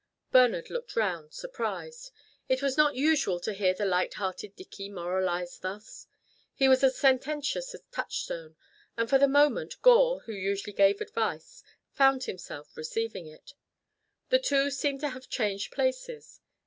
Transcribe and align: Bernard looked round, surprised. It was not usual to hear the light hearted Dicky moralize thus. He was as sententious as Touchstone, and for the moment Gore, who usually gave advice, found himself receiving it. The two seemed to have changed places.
Bernard 0.31 0.71
looked 0.71 0.95
round, 0.95 1.31
surprised. 1.31 2.09
It 2.49 2.63
was 2.63 2.75
not 2.75 2.95
usual 2.95 3.39
to 3.41 3.53
hear 3.53 3.75
the 3.75 3.85
light 3.85 4.15
hearted 4.15 4.55
Dicky 4.55 4.89
moralize 4.89 5.59
thus. 5.59 6.07
He 6.55 6.67
was 6.67 6.83
as 6.83 6.97
sententious 6.97 7.75
as 7.75 7.83
Touchstone, 7.91 8.55
and 8.97 9.07
for 9.07 9.19
the 9.19 9.27
moment 9.27 9.79
Gore, 9.83 10.21
who 10.21 10.33
usually 10.33 10.73
gave 10.73 11.01
advice, 11.01 11.61
found 11.93 12.23
himself 12.23 12.75
receiving 12.75 13.27
it. 13.27 13.53
The 14.29 14.39
two 14.39 14.71
seemed 14.71 15.01
to 15.01 15.09
have 15.09 15.29
changed 15.29 15.71
places. 15.71 16.39